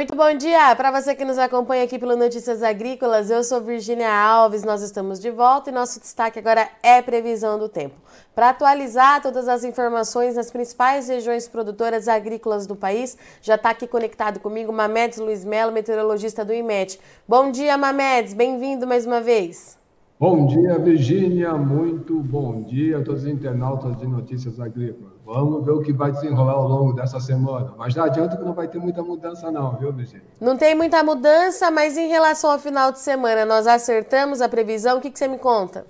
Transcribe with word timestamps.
Muito 0.00 0.16
bom 0.16 0.32
dia 0.32 0.74
para 0.76 0.90
você 0.90 1.14
que 1.14 1.26
nos 1.26 1.36
acompanha 1.36 1.84
aqui 1.84 1.98
pelo 1.98 2.16
Notícias 2.16 2.62
Agrícolas. 2.62 3.28
Eu 3.28 3.44
sou 3.44 3.60
Virginia 3.60 4.10
Alves, 4.10 4.64
nós 4.64 4.80
estamos 4.80 5.20
de 5.20 5.30
volta 5.30 5.68
e 5.68 5.74
nosso 5.74 6.00
destaque 6.00 6.38
agora 6.38 6.66
é 6.82 7.02
previsão 7.02 7.58
do 7.58 7.68
tempo. 7.68 7.96
Para 8.34 8.48
atualizar 8.48 9.20
todas 9.20 9.46
as 9.46 9.62
informações 9.62 10.36
nas 10.36 10.50
principais 10.50 11.08
regiões 11.08 11.46
produtoras 11.46 12.08
agrícolas 12.08 12.66
do 12.66 12.74
país, 12.74 13.14
já 13.42 13.56
está 13.56 13.68
aqui 13.68 13.86
conectado 13.86 14.40
comigo 14.40 14.72
Mamedes 14.72 15.18
Luiz 15.18 15.44
Melo, 15.44 15.70
meteorologista 15.70 16.46
do 16.46 16.54
IMET. 16.54 16.98
Bom 17.28 17.50
dia, 17.50 17.76
Mamedes, 17.76 18.32
bem-vindo 18.32 18.86
mais 18.86 19.04
uma 19.04 19.20
vez. 19.20 19.79
Bom 20.20 20.44
dia, 20.44 20.78
Virgínia. 20.78 21.54
Muito 21.54 22.22
bom 22.22 22.60
dia 22.60 22.98
a 22.98 23.02
todos 23.02 23.22
os 23.22 23.26
internautas 23.26 23.96
de 23.96 24.06
Notícias 24.06 24.60
Agrícolas. 24.60 25.14
Vamos 25.24 25.64
ver 25.64 25.70
o 25.70 25.80
que 25.80 25.94
vai 25.94 26.12
desenrolar 26.12 26.52
ao 26.52 26.68
longo 26.68 26.92
dessa 26.92 27.18
semana. 27.18 27.72
Mas 27.78 27.94
já 27.94 28.04
adianta 28.04 28.36
que 28.36 28.44
não 28.44 28.52
vai 28.52 28.68
ter 28.68 28.78
muita 28.78 29.02
mudança, 29.02 29.50
não, 29.50 29.78
viu, 29.78 29.90
Virgínia? 29.90 30.26
Não 30.38 30.58
tem 30.58 30.74
muita 30.74 31.02
mudança, 31.02 31.70
mas 31.70 31.96
em 31.96 32.08
relação 32.08 32.50
ao 32.50 32.58
final 32.58 32.92
de 32.92 32.98
semana, 32.98 33.46
nós 33.46 33.66
acertamos 33.66 34.42
a 34.42 34.48
previsão. 34.50 34.98
O 34.98 35.00
que, 35.00 35.10
que 35.10 35.18
você 35.18 35.26
me 35.26 35.38
conta? 35.38 35.86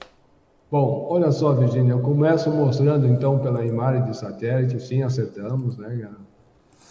Bom, 0.71 1.09
olha 1.11 1.33
só, 1.33 1.53
Virgínia, 1.53 1.95
eu 1.95 2.01
começo 2.01 2.53
mostrando 2.53 3.09
então 3.09 3.37
pela 3.41 3.67
imagem 3.67 4.05
de 4.05 4.17
satélite, 4.17 4.79
sim, 4.79 5.03
acertamos, 5.03 5.77
né? 5.77 6.09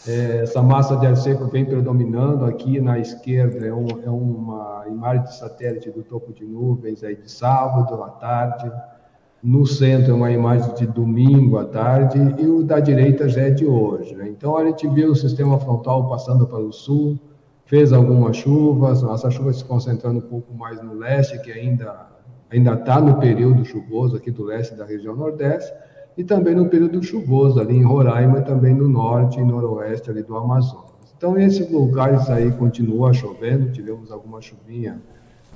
É, 0.08 0.44
essa 0.44 0.62
massa 0.62 0.96
de 0.96 1.06
ar 1.06 1.18
seco 1.18 1.46
vem 1.48 1.66
predominando 1.66 2.46
aqui 2.46 2.80
na 2.80 2.98
esquerda, 3.00 3.66
é, 3.66 3.74
um, 3.74 3.88
é, 4.04 4.10
uma 4.10 4.86
imagem 4.88 5.24
de 5.24 5.36
satélite 5.36 5.92
do 5.92 6.04
topo 6.04 6.32
de 6.32 6.46
nuvens 6.46 7.04
aí 7.04 7.16
de 7.16 7.30
sábado 7.30 8.02
à 8.02 8.10
tarde. 8.10 8.72
No 9.44 9.66
centro 9.66 10.12
é 10.12 10.16
uma 10.16 10.32
imagem 10.32 10.74
de 10.76 10.88
domingo 10.88 11.58
à 11.58 11.66
tarde 11.66 12.18
e 12.38 12.48
o 12.48 12.64
da 12.64 12.80
direita 12.80 13.28
já 13.28 13.42
é 13.42 13.50
de 13.50 13.66
hoje. 13.66 14.16
Né? 14.16 14.30
Então 14.30 14.58
a 14.58 14.66
gente 14.66 14.88
viu 14.88 15.12
o 15.12 15.16
sistema 15.16 15.60
frontal 15.60 16.10
passando 16.10 16.48
para 16.48 16.60
o 16.60 16.72
sul, 16.72 17.20
fez 17.66 17.92
algumas 17.92 18.38
chuvas, 18.38 19.04
essa 19.04 19.30
chuva 19.30 19.52
se 19.52 19.66
concentrando 19.66 20.20
um 20.20 20.30
pouco 20.30 20.54
mais 20.54 20.82
no 20.82 20.94
leste, 20.94 21.40
que 21.42 21.52
ainda 21.52 22.08
ainda 22.52 22.74
está 22.74 23.00
no 23.00 23.20
período 23.20 23.64
chuvoso 23.64 24.16
aqui 24.16 24.32
do 24.32 24.44
leste 24.44 24.74
da 24.74 24.84
região 24.84 25.16
nordeste 25.16 25.72
e 26.20 26.24
também 26.26 26.54
no 26.54 26.68
período 26.68 27.02
chuvoso 27.02 27.62
ali 27.62 27.78
em 27.78 27.82
Roraima, 27.82 28.42
também 28.42 28.74
no 28.74 28.90
norte 28.90 29.40
e 29.40 29.42
noroeste 29.42 30.10
ali 30.10 30.22
do 30.22 30.36
Amazonas. 30.36 30.92
Então, 31.18 31.40
esses 31.40 31.72
lugares 31.72 32.30
aí 32.30 32.52
continua 32.52 33.14
chovendo, 33.14 33.72
tivemos 33.72 34.12
alguma 34.12 34.42
chuvinha 34.42 35.02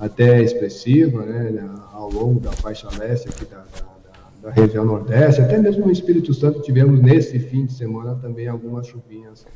até 0.00 0.40
expressiva, 0.42 1.22
né, 1.26 1.70
ao 1.92 2.10
longo 2.10 2.40
da 2.40 2.50
faixa 2.50 2.88
leste 2.98 3.28
aqui 3.28 3.44
da, 3.44 3.58
da, 3.58 4.48
da, 4.48 4.50
região 4.52 4.86
nordeste, 4.86 5.42
até 5.42 5.58
mesmo 5.58 5.84
no 5.84 5.92
Espírito 5.92 6.32
Santo 6.32 6.62
tivemos 6.62 6.98
nesse 6.98 7.38
fim 7.38 7.66
de 7.66 7.74
semana 7.74 8.14
também 8.14 8.48
algumas 8.48 8.86
chuvinhas 8.86 9.46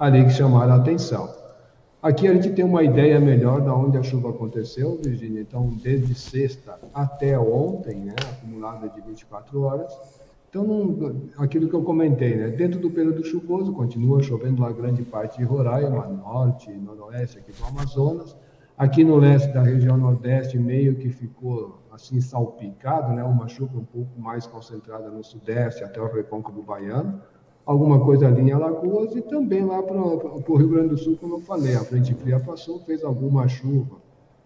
ali 0.00 0.24
que 0.24 0.30
chamaram 0.30 0.72
a 0.72 0.76
atenção. 0.78 1.32
Aqui 2.02 2.26
a 2.26 2.34
gente 2.34 2.50
tem 2.50 2.64
uma 2.64 2.82
ideia 2.82 3.20
melhor 3.20 3.60
de 3.60 3.68
onde 3.68 3.98
a 3.98 4.02
chuva 4.02 4.30
aconteceu, 4.30 4.98
Virginia. 5.00 5.42
Então, 5.42 5.68
desde 5.80 6.12
sexta 6.16 6.76
até 6.92 7.38
ontem, 7.38 7.98
né, 7.98 8.16
acumulada 8.32 8.88
de 8.88 9.00
24 9.00 9.62
horas, 9.62 9.92
então, 10.48 10.64
não, 10.64 11.22
aquilo 11.38 11.68
que 11.68 11.74
eu 11.74 11.82
comentei, 11.82 12.36
né? 12.36 12.48
dentro 12.48 12.80
do 12.80 12.90
período 12.90 13.24
chuvoso, 13.24 13.72
continua 13.72 14.22
chovendo 14.22 14.62
lá 14.62 14.72
grande 14.72 15.02
parte 15.02 15.38
de 15.38 15.44
Roraima, 15.44 16.06
norte 16.06 16.70
noroeste 16.70 17.38
aqui 17.38 17.52
do 17.52 17.64
Amazonas. 17.64 18.36
Aqui 18.78 19.02
no 19.02 19.16
leste 19.16 19.52
da 19.54 19.62
região 19.62 19.96
nordeste, 19.96 20.58
meio 20.58 20.96
que 20.96 21.08
ficou 21.08 21.78
assim 21.90 22.20
salpicado, 22.20 23.12
né? 23.14 23.24
uma 23.24 23.48
chuva 23.48 23.78
um 23.78 23.84
pouco 23.84 24.20
mais 24.20 24.46
concentrada 24.46 25.08
no 25.10 25.24
sudeste, 25.24 25.82
até 25.82 26.00
o 26.00 26.12
recôncavo 26.12 26.62
baiano. 26.62 27.20
Alguma 27.64 28.04
coisa 28.04 28.28
ali 28.28 28.42
em 28.42 28.52
Alagoas 28.52 29.16
e 29.16 29.22
também 29.22 29.64
lá 29.64 29.82
para 29.82 29.96
o 29.96 30.56
Rio 30.56 30.68
Grande 30.68 30.90
do 30.90 30.98
Sul, 30.98 31.16
como 31.16 31.36
eu 31.36 31.40
falei. 31.40 31.74
A 31.74 31.84
frente 31.84 32.14
fria 32.14 32.38
passou, 32.38 32.78
fez 32.80 33.02
alguma 33.02 33.48
chuva. 33.48 33.96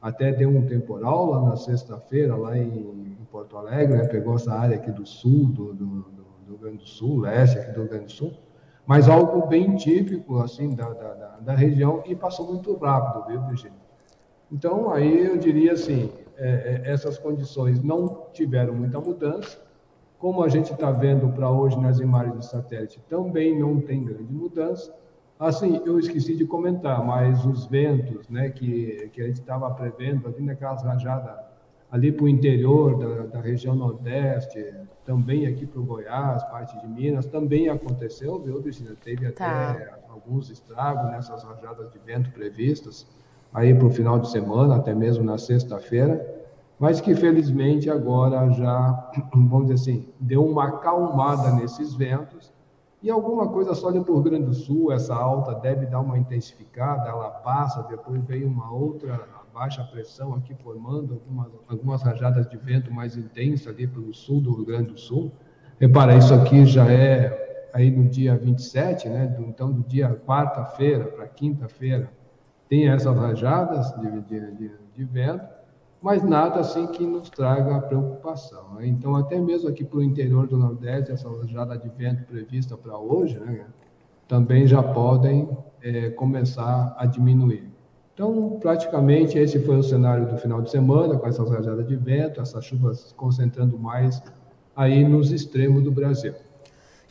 Até 0.01 0.33
deu 0.33 0.49
um 0.49 0.65
temporal 0.65 1.29
lá 1.29 1.43
na 1.43 1.57
sexta-feira, 1.57 2.35
lá 2.35 2.57
em 2.57 3.10
Porto 3.31 3.57
Alegre, 3.57 3.97
né? 3.97 4.07
pegou 4.07 4.35
essa 4.35 4.53
área 4.53 4.77
aqui 4.77 4.91
do 4.91 5.07
sul, 5.07 5.47
do, 5.47 5.73
do, 5.73 5.87
do, 5.87 6.27
Rio 6.49 6.59
Grande 6.59 6.79
do 6.79 6.89
Sul, 6.89 7.21
leste 7.21 7.59
aqui 7.59 7.73
do 7.73 7.81
Rio 7.81 7.89
Grande 7.89 8.07
do 8.07 8.13
Sul, 8.13 8.33
mas 8.87 9.09
algo 9.09 9.47
bem 9.47 9.77
típico, 9.77 10.41
assim, 10.41 10.75
da, 10.75 10.89
da, 10.89 11.39
da 11.41 11.55
região 11.55 12.03
e 12.07 12.17
passou 12.17 12.47
muito 12.47 12.75
rápido, 12.77 13.27
viu, 13.27 13.41
Virginia? 13.43 13.79
Então, 14.51 14.91
aí 14.91 15.27
eu 15.27 15.39
diria 15.39 15.73
assim, 15.73 16.11
é, 16.37 16.83
é, 16.85 16.91
essas 16.91 17.19
condições 17.19 17.81
não 17.83 18.27
tiveram 18.33 18.75
muita 18.75 18.99
mudança, 19.01 19.59
como 20.19 20.43
a 20.43 20.49
gente 20.49 20.73
está 20.73 20.91
vendo 20.91 21.29
para 21.29 21.49
hoje 21.51 21.79
nas 21.79 22.01
imagens 22.01 22.41
de 22.41 22.47
satélite, 22.47 23.01
também 23.09 23.59
não 23.59 23.81
tem 23.81 24.05
grande 24.05 24.33
mudança. 24.33 24.93
Assim, 25.39 25.81
eu 25.87 25.99
esqueci 25.99 26.37
de 26.37 26.45
comentar, 26.45 27.03
mas 27.03 27.47
os 27.47 27.65
ventos, 27.67 28.29
né, 28.29 28.51
que, 28.51 29.09
que 29.13 29.23
a 29.23 29.27
gente 29.27 29.41
estava 29.41 29.71
prevendo, 29.71 30.29
ali 30.29 30.43
naquelas 30.43 30.83
rajadas 30.83 31.50
ali 31.91 32.13
para 32.13 32.25
o 32.25 32.29
interior 32.29 32.97
da, 32.97 33.27
da, 33.27 33.41
região 33.41 33.75
nordeste, 33.75 34.65
também 35.05 35.47
aqui 35.47 35.67
para 35.67 35.81
o 35.81 35.85
Goiás, 35.85 36.45
parte 36.45 36.79
de 36.81 36.87
Minas, 36.87 37.27
também 37.27 37.69
aconteceu, 37.69 38.39
viu, 38.39 38.63
Virginia? 38.63 38.97
Teve 39.03 39.27
até 39.27 39.35
tá. 39.35 39.99
alguns 40.09 40.51
estragos 40.51 41.11
nessas 41.11 41.43
rajadas 41.43 41.91
de 41.91 41.99
vento 41.99 42.31
previstas 42.31 43.07
aí 43.53 43.75
para 43.75 43.87
o 43.87 43.91
final 43.91 44.19
de 44.21 44.31
semana, 44.31 44.77
até 44.77 44.95
mesmo 44.95 45.25
na 45.25 45.37
sexta-feira, 45.37 46.39
mas 46.79 47.01
que 47.01 47.15
felizmente 47.15 47.91
agora 47.91 48.51
já, 48.53 49.11
vamos 49.35 49.69
dizer 49.69 49.75
assim, 49.75 50.09
deu 50.21 50.45
uma 50.45 50.69
acalmada 50.69 51.53
nesses 51.53 51.95
ventos 51.95 52.53
e 53.03 53.11
alguma 53.11 53.49
coisa 53.49 53.75
só 53.75 53.89
ali 53.89 54.01
para 54.01 54.13
o 54.13 54.17
Rio 54.17 54.25
Grande 54.25 54.45
do 54.47 54.55
Sul, 54.55 54.93
essa 54.93 55.15
alta 55.15 55.55
deve 55.55 55.87
dar 55.87 56.01
uma 56.01 56.19
intensificada, 56.19 57.09
ela 57.09 57.31
passa, 57.31 57.83
depois 57.85 58.23
vem 58.25 58.45
uma 58.45 58.71
outra 58.71 59.27
baixa 59.53 59.83
pressão 59.85 60.35
aqui 60.35 60.55
formando 60.55 61.15
algumas, 61.15 61.53
algumas 61.69 62.03
rajadas 62.03 62.49
de 62.49 62.57
vento 62.57 62.93
mais 62.93 63.17
intensas 63.17 63.67
ali 63.67 63.87
pelo 63.87 64.13
sul 64.15 64.41
do 64.41 64.55
Rio 64.55 64.65
Grande 64.65 64.93
do 64.93 64.99
Sul. 64.99 65.33
Repara, 65.79 66.17
isso 66.17 66.35
aqui 66.35 66.67
já 66.67 66.91
é 66.91 67.69
aí 67.73 67.91
no 67.91 68.09
dia 68.09 68.37
27, 68.37 69.09
né? 69.09 69.37
Então, 69.41 69.73
do 69.73 69.83
dia 69.83 70.15
quarta-feira 70.27 71.05
para 71.05 71.27
quinta-feira, 71.27 72.11
tem 72.69 72.89
essas 72.89 73.17
rajadas 73.17 73.93
de, 73.97 74.21
de, 74.23 74.57
de, 74.57 74.73
de, 74.95 75.05
vento, 75.05 75.45
mas 76.01 76.23
nada 76.23 76.61
assim 76.61 76.87
que 76.87 77.05
nos 77.05 77.29
traga 77.29 77.81
preocupação. 77.81 78.75
Né? 78.75 78.87
Então, 78.87 79.17
até 79.17 79.39
mesmo 79.39 79.69
aqui 79.69 79.85
para 79.85 79.99
o 79.99 80.03
interior 80.03 80.47
do 80.47 80.57
Nordeste, 80.57 81.11
essa 81.11 81.29
rajada 81.29 81.77
de 81.77 81.89
vento 81.89 82.25
prevista 82.25 82.77
para 82.77 82.97
hoje, 82.97 83.39
né? 83.41 83.67
também 84.29 84.67
já 84.67 84.83
podem 84.83 85.49
é, 85.83 86.11
começar 86.11 86.95
a 86.97 87.07
diminuir. 87.07 87.69
Então, 88.21 88.59
praticamente, 88.61 89.39
esse 89.39 89.59
foi 89.61 89.79
o 89.79 89.83
cenário 89.83 90.27
do 90.27 90.37
final 90.37 90.61
de 90.61 90.71
semana, 90.71 91.17
com 91.17 91.27
essas 91.27 91.49
rajadas 91.49 91.89
de 91.89 91.97
vento, 91.97 92.39
essas 92.39 92.63
chuvas 92.63 93.01
se 93.01 93.15
concentrando 93.15 93.79
mais 93.79 94.23
aí 94.77 95.03
nos 95.09 95.33
extremos 95.33 95.83
do 95.83 95.91
Brasil. 95.91 96.35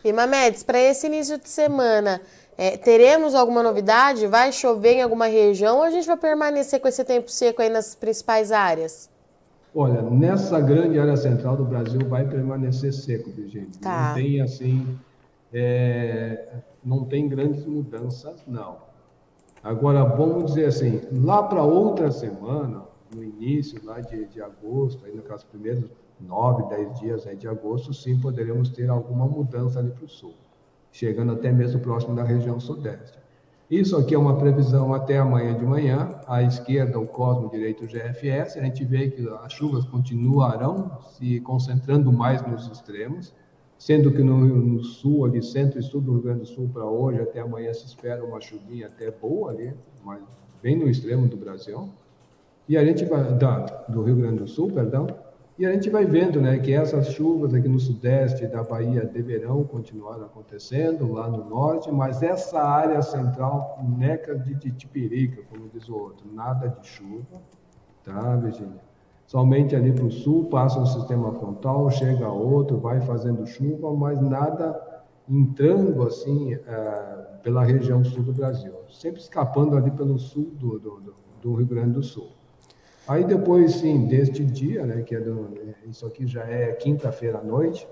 E 0.06 0.14
Mamedes, 0.14 0.62
para 0.62 0.80
esse 0.80 1.08
início 1.08 1.40
de 1.40 1.50
semana, 1.50 2.22
é, 2.56 2.78
teremos 2.78 3.34
alguma 3.34 3.64
novidade? 3.64 4.28
Vai 4.28 4.52
chover 4.52 4.98
em 4.98 5.02
alguma 5.02 5.26
região 5.26 5.78
ou 5.78 5.84
a 5.84 5.90
gente 5.90 6.06
vai 6.06 6.16
permanecer 6.16 6.80
com 6.80 6.88
esse 6.88 7.04
tempo 7.04 7.32
seco 7.32 7.60
aí 7.64 7.70
nas 7.72 7.96
principais 7.96 8.52
áreas? 8.52 9.10
Olha, 9.74 10.04
nessa 10.04 10.62
grande 10.62 11.00
área 11.00 11.18
central 11.18 11.58
do 11.58 11.66
Brasil 11.66 12.02
vai 12.08 12.28
permanecer 12.28 12.94
seco, 12.94 13.32
Virginia. 13.32 13.70
Tá. 13.82 14.10
Não 14.10 14.14
tem 14.14 14.42
assim, 14.42 15.00
é, 15.52 16.50
não 16.86 17.04
tem 17.04 17.28
grandes 17.28 17.66
mudanças, 17.66 18.44
não. 18.46 18.89
Agora, 19.64 20.04
vamos 20.06 20.46
dizer 20.46 20.66
assim, 20.66 21.02
lá 21.12 21.44
para 21.44 21.64
outra 21.64 22.12
semana, 22.12 22.84
no 23.14 23.24
início 23.24 23.84
lá 23.84 24.00
de, 24.00 24.26
de 24.28 24.42
agosto, 24.42 25.06
aí 25.06 25.16
naquelas 25.16 25.44
primeiros 25.44 25.92
nove, 26.20 26.68
dez 26.70 27.00
dias 27.00 27.28
aí 27.28 27.36
de 27.36 27.48
agosto, 27.48 27.94
sim, 27.94 28.20
poderemos 28.20 28.70
ter 28.70 28.90
alguma 28.90 29.26
mudança 29.26 29.80
ali 29.80 29.92
para 29.92 30.06
o 30.06 30.10
sul, 30.10 30.34
chegando 30.92 31.34
até 31.34 31.52
mesmo 31.52 31.80
próximo 31.82 32.16
da 32.16 32.24
região 32.24 32.60
sudeste. 32.60 33.18
Isso 33.70 33.96
aqui 33.96 34.16
é 34.16 34.18
uma 34.18 34.38
previsão 34.38 34.94
até 34.94 35.20
amanhã 35.20 35.54
de 35.56 35.66
manhã, 35.66 36.20
à 36.26 36.42
esquerda 36.42 37.00
o 37.00 37.08
Cosmo 37.08 37.52
direito 37.52 37.86
GFS, 37.86 38.58
a 38.58 38.64
gente 38.64 38.84
vê 38.84 39.10
que 39.10 39.28
as 39.44 39.54
chuvas 39.54 39.86
continuarão 39.86 40.98
se 41.12 41.40
concentrando 41.42 42.12
mais 42.12 42.42
nos 42.48 42.68
extremos, 42.68 43.34
sendo 43.80 44.12
que 44.12 44.22
no, 44.22 44.38
no, 44.38 44.84
sul, 44.84 45.26
ali, 45.26 45.42
centro 45.42 45.80
e 45.80 45.82
sul 45.84 46.02
do 46.02 46.12
Rio 46.12 46.22
Grande 46.22 46.42
do 46.42 46.46
Sul, 46.46 46.70
para 46.72 46.86
hoje, 46.86 47.22
até 47.22 47.40
amanhã 47.40 47.74
se 47.74 47.86
espera 47.86 48.24
uma 48.24 48.42
chuvinha 48.42 48.88
até 48.88 49.10
boa 49.10 49.52
ali, 49.52 49.74
mas 50.04 50.22
bem 50.62 50.76
no 50.76 50.90
extremo 50.90 51.28
do 51.30 51.38
Brasil. 51.38 51.90
E 52.68 52.78
a 52.78 52.84
gente 52.84 53.06
vai, 53.06 53.34
da, 53.36 53.60
do 53.88 54.04
Rio 54.04 54.18
Grande 54.18 54.40
do 54.40 54.48
Sul, 54.48 54.70
perdão, 54.70 55.08
e 55.58 55.66
a 55.66 55.72
gente 55.72 55.90
vai 55.90 56.06
vendo 56.06 56.42
né, 56.42 56.60
que 56.60 56.74
essas 56.74 57.10
chuvas 57.14 57.54
aqui 57.54 57.70
no 57.70 57.80
sudeste 57.80 58.46
da 58.48 58.64
Bahia 58.64 59.06
deverão 59.06 59.64
continuar 59.64 60.18
acontecendo, 60.18 61.12
lá 61.14 61.30
no 61.30 61.50
norte, 61.50 61.90
mas 61.90 62.22
essa 62.22 62.62
área 62.62 63.02
central, 63.02 63.80
neca 63.98 64.38
de 64.38 64.56
titipirica, 64.56 65.42
como 65.50 65.70
diz 65.70 65.88
o 65.88 65.96
outro, 65.96 66.30
nada 66.34 66.68
de 66.68 66.86
chuva, 66.86 67.42
tá, 68.04 68.36
Virginia? 68.36 68.89
Somente 69.30 69.76
ali 69.76 69.92
para 69.92 70.06
o 70.06 70.12
sul 70.12 70.46
passa 70.46 70.80
um 70.80 70.88
sistema 70.88 71.32
frontal, 71.34 71.88
chega 71.92 72.28
outro, 72.28 72.80
vai 72.80 73.00
fazendo 73.00 73.46
chuva, 73.46 73.94
mas 73.94 74.20
nada 74.20 75.04
entrando 75.30 76.02
assim 76.02 76.56
uh, 76.56 77.40
pela 77.44 77.64
região 77.64 78.04
sul 78.04 78.24
do 78.24 78.34
Brasil, 78.34 78.74
sempre 78.90 79.22
escapando 79.22 79.78
ali 79.78 79.92
pelo 79.92 80.18
sul 80.18 80.46
do, 80.56 80.80
do, 80.80 81.14
do, 81.44 81.54
Rio 81.54 81.68
Grande 81.68 81.92
do 81.92 82.02
Sul. 82.02 82.32
Aí 83.08 83.24
depois, 83.24 83.74
sim, 83.74 84.08
deste 84.08 84.44
dia, 84.44 84.84
né, 84.84 85.04
que 85.04 85.14
é 85.14 85.20
do, 85.20 85.48
isso 85.88 86.08
aqui 86.08 86.26
já 86.26 86.44
é 86.46 86.72
quinta-feira 86.72 87.38
à 87.38 87.44
noite, 87.44 87.88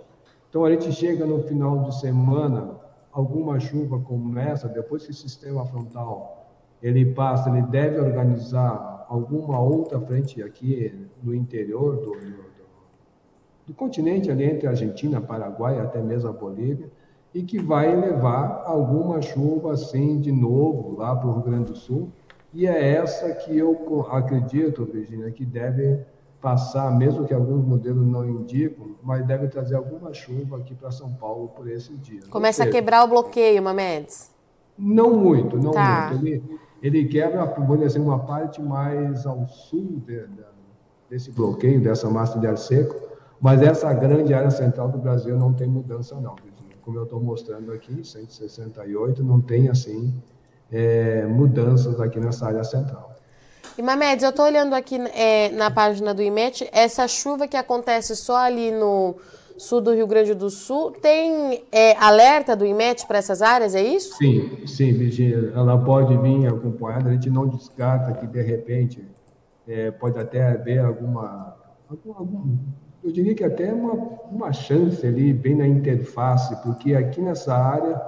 então 0.49 0.65
a 0.65 0.71
gente 0.71 0.91
chega 0.91 1.23
no 1.23 1.43
final 1.43 1.83
de 1.83 1.99
semana, 1.99 2.77
alguma 3.11 3.59
chuva 3.59 3.99
começa, 3.99 4.67
depois 4.67 5.05
que 5.05 5.11
o 5.11 5.13
sistema 5.13 5.63
frontal 5.67 6.49
ele 6.81 7.05
passa, 7.13 7.51
ele 7.51 7.61
deve 7.61 7.99
organizar 7.99 8.96
alguma 9.07 9.59
outra 9.59 9.99
frente 9.99 10.41
aqui 10.41 10.93
no 11.23 11.33
interior 11.33 11.95
do, 11.97 12.11
do, 12.11 12.45
do 13.67 13.73
continente, 13.73 14.29
ali 14.29 14.43
entre 14.43 14.67
Argentina, 14.67 15.21
Paraguai, 15.21 15.79
até 15.79 16.01
mesmo 16.01 16.29
a 16.29 16.33
Bolívia, 16.33 16.89
e 17.33 17.43
que 17.43 17.59
vai 17.59 17.95
levar 17.95 18.63
alguma 18.65 19.21
chuva 19.21 19.73
assim 19.73 20.19
de 20.19 20.31
novo 20.31 20.97
lá 20.97 21.15
para 21.15 21.27
o 21.27 21.33
Rio 21.33 21.43
Grande 21.43 21.71
do 21.71 21.75
Sul. 21.75 22.09
E 22.53 22.65
é 22.65 22.93
essa 22.93 23.33
que 23.33 23.57
eu 23.57 24.07
acredito, 24.09 24.85
Virginia, 24.85 25.29
que 25.31 25.45
deve 25.45 25.99
passar, 26.41 26.95
mesmo 26.95 27.25
que 27.25 27.33
alguns 27.33 27.65
modelos 27.65 28.05
não 28.05 28.27
indicam, 28.27 28.95
mas 29.03 29.25
deve 29.25 29.47
trazer 29.47 29.75
alguma 29.75 30.13
chuva 30.13 30.57
aqui 30.57 30.73
para 30.73 30.91
São 30.91 31.11
Paulo 31.13 31.49
por 31.49 31.69
esse 31.69 31.93
dia. 31.95 32.21
Começa 32.29 32.63
a 32.63 32.69
quebrar 32.69 33.03
o 33.03 33.07
bloqueio, 33.07 33.61
Mamedes? 33.61 34.31
Não 34.77 35.15
muito, 35.15 35.57
não 35.57 35.71
tá. 35.71 36.11
muito. 36.11 36.25
Ele, 36.25 36.59
ele 36.81 37.05
quebra, 37.05 37.45
vamos 37.45 37.79
dizer, 37.79 37.99
uma 37.99 38.19
parte 38.19 38.61
mais 38.61 39.25
ao 39.25 39.47
sul 39.47 40.01
de, 40.05 40.27
de, 40.27 40.43
desse 41.09 41.31
bloqueio, 41.31 41.81
dessa 41.81 42.09
massa 42.09 42.39
de 42.39 42.47
ar 42.47 42.57
seco, 42.57 42.95
mas 43.41 43.61
essa 43.61 43.91
grande 43.93 44.33
área 44.33 44.51
central 44.51 44.89
do 44.89 44.97
Brasil 44.97 45.37
não 45.37 45.53
tem 45.53 45.67
mudança 45.67 46.15
não, 46.15 46.35
como 46.81 46.97
eu 46.97 47.03
estou 47.03 47.19
mostrando 47.19 47.71
aqui, 47.71 48.03
168, 48.03 49.23
não 49.23 49.41
tem 49.41 49.69
assim 49.69 50.13
é, 50.71 51.25
mudanças 51.25 51.99
aqui 51.99 52.19
nessa 52.19 52.47
área 52.47 52.63
central. 52.63 53.15
E 53.77 53.81
Mamedes, 53.81 54.23
eu 54.23 54.31
estou 54.31 54.45
olhando 54.45 54.73
aqui 54.73 54.95
é, 55.13 55.49
na 55.49 55.69
página 55.69 56.13
do 56.13 56.21
IMET, 56.21 56.67
essa 56.71 57.07
chuva 57.07 57.47
que 57.47 57.55
acontece 57.55 58.15
só 58.15 58.37
ali 58.37 58.71
no 58.71 59.15
sul 59.57 59.81
do 59.81 59.93
Rio 59.93 60.07
Grande 60.07 60.33
do 60.33 60.49
Sul, 60.49 60.91
tem 60.91 61.63
é, 61.71 61.95
alerta 61.97 62.55
do 62.55 62.65
IMET 62.65 63.05
para 63.07 63.17
essas 63.17 63.41
áreas, 63.41 63.73
é 63.75 63.81
isso? 63.81 64.15
Sim, 64.17 64.65
sim, 64.65 64.93
Virginia, 64.93 65.51
ela 65.55 65.77
pode 65.77 66.15
vir 66.17 66.47
acompanhada, 66.47 67.09
a 67.09 67.13
gente 67.13 67.29
não 67.29 67.47
descarta 67.47 68.13
que 68.13 68.27
de 68.27 68.41
repente 68.41 69.03
é, 69.67 69.91
pode 69.91 70.17
até 70.19 70.47
haver 70.47 70.79
alguma, 70.79 71.55
algum, 71.89 72.13
algum, 72.13 72.57
eu 73.03 73.11
diria 73.11 73.33
que 73.33 73.43
até 73.43 73.73
uma, 73.73 73.93
uma 74.31 74.53
chance 74.53 75.05
ali 75.05 75.33
bem 75.33 75.55
na 75.55 75.67
interface, 75.67 76.55
porque 76.61 76.93
aqui 76.93 77.21
nessa 77.21 77.55
área 77.55 78.01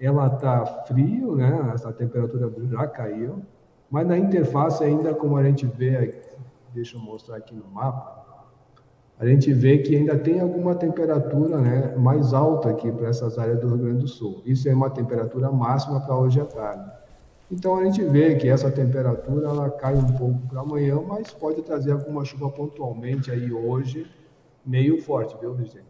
ela 0.00 0.26
está 0.26 0.64
frio, 0.86 1.34
né? 1.34 1.70
Essa 1.74 1.92
temperatura 1.92 2.50
já 2.70 2.86
caiu, 2.86 3.42
mas 3.90 4.06
na 4.06 4.16
interface 4.16 4.84
ainda, 4.84 5.14
como 5.14 5.36
a 5.36 5.42
gente 5.42 5.66
vê, 5.66 6.22
deixa 6.72 6.96
eu 6.96 7.00
mostrar 7.00 7.36
aqui 7.36 7.54
no 7.54 7.66
mapa, 7.68 8.24
a 9.18 9.26
gente 9.26 9.52
vê 9.52 9.78
que 9.78 9.96
ainda 9.96 10.16
tem 10.16 10.40
alguma 10.40 10.74
temperatura 10.76 11.58
né, 11.58 11.94
mais 11.96 12.32
alta 12.32 12.70
aqui 12.70 12.90
para 12.92 13.08
essas 13.08 13.36
áreas 13.36 13.58
do 13.58 13.66
Rio 13.68 13.78
Grande 13.78 14.02
do 14.02 14.08
Sul. 14.08 14.40
Isso 14.46 14.68
é 14.68 14.74
uma 14.74 14.88
temperatura 14.88 15.50
máxima 15.50 16.00
para 16.00 16.16
hoje 16.16 16.40
à 16.40 16.44
tarde. 16.44 16.88
Então 17.50 17.76
a 17.76 17.84
gente 17.84 18.04
vê 18.04 18.36
que 18.36 18.48
essa 18.48 18.70
temperatura 18.70 19.48
ela 19.48 19.70
cai 19.70 19.94
um 19.94 20.12
pouco 20.12 20.38
para 20.48 20.60
amanhã, 20.60 21.00
mas 21.00 21.32
pode 21.32 21.62
trazer 21.62 21.92
alguma 21.92 22.24
chuva 22.24 22.48
pontualmente 22.50 23.30
aí 23.30 23.50
hoje, 23.52 24.06
meio 24.64 25.02
forte, 25.02 25.36
viu, 25.40 25.54
Virginia? 25.54 25.88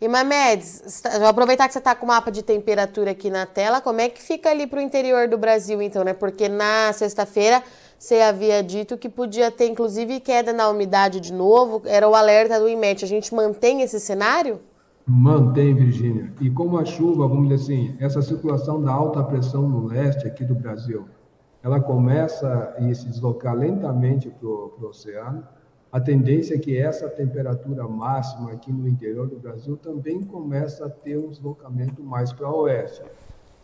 E 0.00 0.08
Mamedes, 0.08 1.00
vou 1.20 1.28
aproveitar 1.28 1.68
que 1.68 1.74
você 1.74 1.78
está 1.78 1.94
com 1.94 2.06
o 2.06 2.08
mapa 2.08 2.32
de 2.32 2.42
temperatura 2.42 3.12
aqui 3.12 3.30
na 3.30 3.46
tela, 3.46 3.80
como 3.80 4.00
é 4.00 4.08
que 4.08 4.20
fica 4.20 4.50
ali 4.50 4.66
para 4.66 4.80
o 4.80 4.82
interior 4.82 5.28
do 5.28 5.38
Brasil, 5.38 5.80
então, 5.80 6.02
né? 6.02 6.12
Porque 6.12 6.48
na 6.48 6.92
sexta-feira 6.92 7.62
você 8.02 8.16
havia 8.16 8.64
dito 8.64 8.98
que 8.98 9.08
podia 9.08 9.48
ter, 9.48 9.68
inclusive, 9.68 10.18
queda 10.18 10.52
na 10.52 10.68
umidade 10.68 11.20
de 11.20 11.32
novo, 11.32 11.82
era 11.84 12.08
o 12.08 12.16
alerta 12.16 12.58
do 12.58 12.68
IMET. 12.68 13.04
A 13.04 13.06
gente 13.06 13.32
mantém 13.32 13.80
esse 13.80 14.00
cenário? 14.00 14.58
Mantém, 15.06 15.72
Virgínia. 15.72 16.32
E 16.40 16.50
como 16.50 16.78
a 16.78 16.84
chuva, 16.84 17.28
vamos 17.28 17.48
dizer 17.48 17.62
assim, 17.62 17.96
essa 18.00 18.20
circulação 18.20 18.82
da 18.82 18.90
alta 18.90 19.22
pressão 19.22 19.68
no 19.68 19.86
leste 19.86 20.26
aqui 20.26 20.44
do 20.44 20.52
Brasil, 20.52 21.04
ela 21.62 21.80
começa 21.80 22.74
a 22.76 22.92
se 22.92 23.06
deslocar 23.06 23.54
lentamente 23.54 24.28
para 24.30 24.48
o 24.48 24.88
oceano, 24.88 25.46
a 25.92 26.00
tendência 26.00 26.56
é 26.56 26.58
que 26.58 26.76
essa 26.76 27.08
temperatura 27.08 27.86
máxima 27.86 28.50
aqui 28.50 28.72
no 28.72 28.88
interior 28.88 29.28
do 29.28 29.38
Brasil 29.38 29.76
também 29.76 30.24
começa 30.24 30.86
a 30.86 30.90
ter 30.90 31.18
um 31.18 31.28
deslocamento 31.28 32.02
mais 32.02 32.32
para 32.32 32.50
o 32.50 32.62
oeste. 32.62 33.02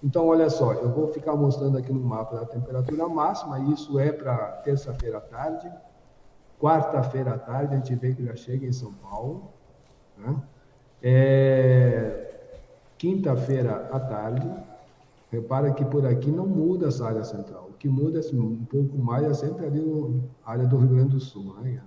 Então, 0.03 0.29
olha 0.29 0.49
só, 0.49 0.73
eu 0.75 0.91
vou 0.91 1.09
ficar 1.09 1.35
mostrando 1.35 1.77
aqui 1.77 1.93
no 1.93 2.01
mapa 2.01 2.41
a 2.41 2.47
temperatura 2.47 3.09
máxima, 3.09 3.59
isso 3.73 3.99
é 3.99 4.13
para 4.13 4.37
terça-feira 4.63 5.19
à 5.19 5.21
tarde, 5.21 5.71
quarta-feira 6.61 7.35
à 7.35 7.39
tarde, 7.39 7.75
a 7.75 7.79
gente 7.79 7.95
vê 7.97 8.15
que 8.15 8.25
já 8.25 8.37
chega 8.37 8.65
em 8.65 8.73
São 8.73 8.93
Paulo, 8.93 9.51
né? 10.17 10.37
é... 11.03 12.53
quinta-feira 12.97 13.89
à 13.93 13.99
tarde, 13.99 14.49
repara 15.33 15.73
que 15.73 15.85
por 15.85 16.07
aqui 16.07 16.31
não 16.31 16.47
muda 16.47 16.87
essa 16.89 17.05
área 17.05 17.25
central, 17.25 17.69
o 17.71 17.73
que 17.73 17.89
muda 17.89 18.21
assim, 18.21 18.39
um 18.39 18.65
pouco 18.65 18.97
mais 18.97 19.27
é 19.27 19.35
sempre 19.35 19.67
ali 19.67 20.23
a 20.47 20.53
área 20.53 20.67
do 20.67 20.79
Rio 20.79 20.89
Grande 20.91 21.11
do 21.11 21.21
Sul, 21.21 21.55
né? 21.61 21.81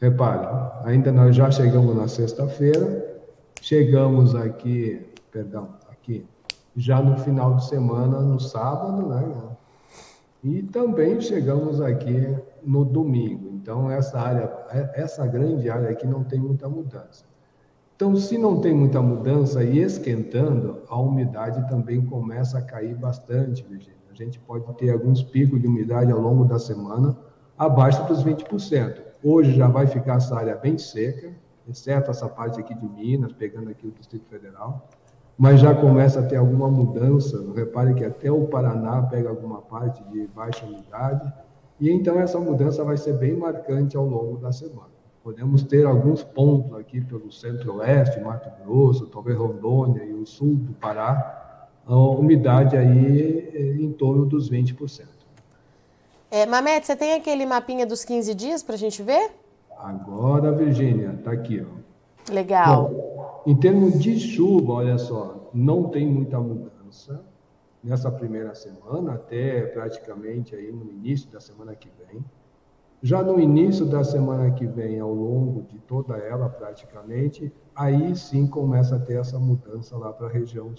Repare, 0.00 0.46
ainda 0.84 1.10
nós 1.10 1.34
já 1.34 1.50
chegamos 1.50 1.94
na 1.96 2.06
sexta-feira, 2.06 3.20
chegamos 3.60 4.34
aqui, 4.34 5.12
perdão, 5.32 5.70
aqui, 5.90 6.24
já 6.78 7.02
no 7.02 7.18
final 7.18 7.56
de 7.56 7.66
semana, 7.66 8.20
no 8.20 8.38
sábado, 8.38 9.08
né? 9.08 9.56
E 10.44 10.62
também 10.62 11.20
chegamos 11.20 11.80
aqui 11.80 12.36
no 12.62 12.84
domingo. 12.84 13.50
Então, 13.54 13.90
essa 13.90 14.20
área, 14.20 14.48
essa 14.94 15.26
grande 15.26 15.68
área 15.68 15.90
aqui 15.90 16.06
não 16.06 16.22
tem 16.22 16.38
muita 16.38 16.68
mudança. 16.68 17.24
Então, 17.96 18.14
se 18.14 18.38
não 18.38 18.60
tem 18.60 18.72
muita 18.72 19.02
mudança 19.02 19.64
e 19.64 19.80
esquentando, 19.80 20.78
a 20.88 20.96
umidade 20.96 21.68
também 21.68 22.00
começa 22.00 22.58
a 22.58 22.62
cair 22.62 22.94
bastante, 22.94 23.64
Virginia. 23.64 23.98
A 24.08 24.14
gente 24.14 24.38
pode 24.38 24.72
ter 24.74 24.90
alguns 24.90 25.20
picos 25.20 25.60
de 25.60 25.66
umidade 25.66 26.12
ao 26.12 26.20
longo 26.20 26.44
da 26.44 26.60
semana 26.60 27.16
abaixo 27.58 28.06
dos 28.06 28.22
20%. 28.22 29.02
Hoje 29.22 29.52
já 29.52 29.66
vai 29.66 29.88
ficar 29.88 30.18
essa 30.18 30.36
área 30.36 30.54
bem 30.54 30.78
seca, 30.78 31.32
exceto 31.68 32.12
essa 32.12 32.28
parte 32.28 32.60
aqui 32.60 32.72
de 32.72 32.88
Minas, 32.88 33.32
pegando 33.32 33.68
aqui 33.68 33.88
o 33.88 33.90
Distrito 33.90 34.28
Federal, 34.28 34.88
mas 35.38 35.60
já 35.60 35.72
começa 35.72 36.18
a 36.18 36.22
ter 36.24 36.36
alguma 36.36 36.68
mudança. 36.68 37.40
Repare 37.54 37.94
que 37.94 38.04
até 38.04 38.30
o 38.30 38.46
Paraná 38.46 39.02
pega 39.02 39.28
alguma 39.28 39.62
parte 39.62 40.02
de 40.10 40.26
baixa 40.26 40.66
umidade, 40.66 41.32
e 41.80 41.88
então 41.90 42.18
essa 42.18 42.40
mudança 42.40 42.82
vai 42.82 42.96
ser 42.96 43.14
bem 43.14 43.36
marcante 43.36 43.96
ao 43.96 44.04
longo 44.04 44.36
da 44.38 44.50
semana. 44.50 44.88
Podemos 45.22 45.62
ter 45.62 45.86
alguns 45.86 46.24
pontos 46.24 46.76
aqui 46.76 47.00
pelo 47.00 47.30
centro-oeste, 47.30 48.20
Mato 48.20 48.50
Grosso, 48.64 49.06
talvez 49.06 49.38
Rondônia 49.38 50.02
e 50.02 50.12
o 50.12 50.26
sul 50.26 50.56
do 50.56 50.72
Pará, 50.72 51.68
a 51.86 51.96
umidade 51.96 52.76
aí 52.76 53.50
eh, 53.54 53.82
em 53.82 53.92
torno 53.92 54.26
dos 54.26 54.50
20%. 54.50 55.06
É, 56.30 56.44
Mamete, 56.44 56.86
você 56.86 56.96
tem 56.96 57.14
aquele 57.14 57.46
mapinha 57.46 57.86
dos 57.86 58.04
15 58.04 58.34
dias 58.34 58.62
para 58.62 58.74
a 58.74 58.78
gente 58.78 59.02
ver? 59.02 59.30
Agora, 59.78 60.52
Virgínia, 60.52 61.14
está 61.18 61.30
aqui. 61.30 61.64
Ó. 61.64 62.32
Legal. 62.32 62.88
Bom, 62.88 63.17
em 63.48 63.56
termos 63.56 63.98
de 63.98 64.20
chuva, 64.20 64.74
olha 64.74 64.98
só, 64.98 65.50
não 65.54 65.84
tem 65.84 66.06
muita 66.06 66.38
mudança 66.38 67.24
nessa 67.82 68.10
primeira 68.10 68.54
semana, 68.54 69.14
até 69.14 69.62
praticamente 69.62 70.54
aí 70.54 70.70
no 70.70 70.84
início 70.90 71.30
da 71.30 71.40
semana 71.40 71.74
que 71.74 71.88
vem. 71.98 72.22
Já 73.00 73.22
no 73.22 73.40
início 73.40 73.86
da 73.86 74.04
semana 74.04 74.50
que 74.50 74.66
vem, 74.66 75.00
ao 75.00 75.14
longo 75.14 75.62
de 75.62 75.78
toda 75.78 76.18
ela 76.18 76.50
praticamente, 76.50 77.50
aí 77.74 78.14
sim 78.14 78.46
começa 78.46 78.96
a 78.96 78.98
ter 78.98 79.14
essa 79.14 79.38
mudança 79.38 79.96
lá 79.96 80.12
para 80.12 80.26
a 80.26 80.30
região 80.30 80.74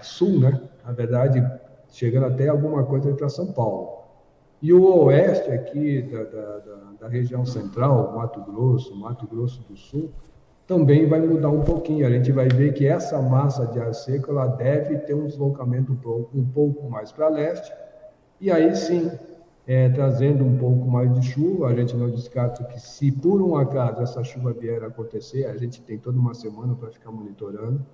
sul, 0.00 0.40
né? 0.40 0.58
Na 0.82 0.92
verdade, 0.92 1.46
chegando 1.90 2.24
até 2.24 2.48
alguma 2.48 2.82
coisa 2.84 3.12
para 3.12 3.28
São 3.28 3.52
Paulo. 3.52 3.98
E 4.62 4.72
o 4.72 5.04
oeste 5.04 5.50
aqui 5.50 6.00
da, 6.00 6.24
da, 6.24 6.58
da, 6.60 6.76
da, 7.00 7.08
região 7.08 7.44
central, 7.44 8.14
Mato 8.16 8.40
Grosso, 8.40 8.96
Mato 8.96 9.26
Grosso 9.26 9.60
do 9.68 9.76
Sul, 9.76 10.10
também 10.66 11.06
vai 11.06 11.20
mudar 11.20 11.50
um 11.50 11.62
pouquinho. 11.62 12.06
A 12.06 12.10
gente 12.10 12.32
vai 12.32 12.48
ver 12.48 12.72
que 12.72 12.86
essa 12.86 13.20
massa 13.20 13.66
de 13.66 13.78
ar 13.78 13.94
seco 13.94 14.30
ela 14.30 14.46
deve 14.46 14.98
ter 14.98 15.14
um 15.14 15.26
deslocamento 15.26 15.92
um 15.92 15.96
pouco, 15.96 16.38
um 16.38 16.44
pouco 16.44 16.88
mais 16.88 17.12
para 17.12 17.28
leste, 17.28 17.72
e 18.40 18.50
aí 18.50 18.74
sim, 18.74 19.10
é, 19.66 19.88
trazendo 19.88 20.44
um 20.44 20.56
pouco 20.58 20.86
mais 20.86 21.12
de 21.12 21.26
chuva, 21.26 21.68
a 21.68 21.74
gente 21.74 21.96
não 21.96 22.10
descarta 22.10 22.64
que 22.64 22.80
se 22.80 23.10
por 23.10 23.40
um 23.40 23.56
acaso 23.56 24.02
essa 24.02 24.22
chuva 24.22 24.52
vier 24.52 24.82
a 24.82 24.88
acontecer, 24.88 25.46
a 25.46 25.56
gente 25.56 25.80
tem 25.82 25.98
toda 25.98 26.18
uma 26.18 26.34
semana 26.34 26.74
para 26.74 26.90
ficar 26.90 27.10
monitorando, 27.10 27.84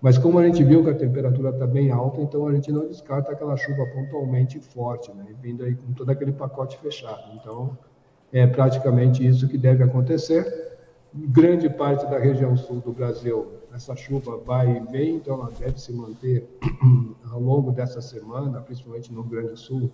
mas 0.00 0.16
como 0.16 0.38
a 0.38 0.46
gente 0.46 0.64
viu 0.64 0.82
que 0.82 0.90
a 0.90 0.94
temperatura 0.94 1.50
está 1.50 1.66
bem 1.66 1.90
alta, 1.90 2.20
então 2.22 2.46
a 2.46 2.54
gente 2.54 2.72
não 2.72 2.86
descarta 2.86 3.32
aquela 3.32 3.56
chuva 3.56 3.84
pontualmente 3.94 4.58
forte, 4.58 5.12
né? 5.12 5.26
vindo 5.42 5.62
aí 5.62 5.74
com 5.74 5.92
todo 5.92 6.08
aquele 6.10 6.32
pacote 6.32 6.78
fechado. 6.78 7.32
Então, 7.34 7.76
é 8.32 8.46
praticamente 8.46 9.26
isso 9.26 9.46
que 9.46 9.58
deve 9.58 9.84
acontecer. 9.84 10.69
Grande 11.12 11.68
parte 11.68 12.06
da 12.06 12.18
região 12.18 12.56
sul 12.56 12.80
do 12.80 12.92
Brasil 12.92 13.60
essa 13.74 13.94
chuva 13.94 14.36
vai 14.38 14.76
e 14.76 14.80
vem, 14.80 15.16
então 15.16 15.34
ela 15.34 15.50
deve 15.58 15.80
se 15.80 15.92
manter 15.92 16.48
ao 17.30 17.40
longo 17.40 17.70
dessa 17.70 18.00
semana, 18.00 18.60
principalmente 18.60 19.12
no 19.12 19.22
Grande 19.22 19.56
Sul, 19.56 19.90